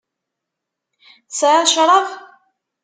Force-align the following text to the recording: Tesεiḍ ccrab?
Tesεiḍ 1.29 1.63
ccrab? 1.69 2.07